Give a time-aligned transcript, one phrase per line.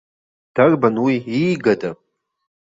[0.55, 1.91] Дарбан уи, иигада?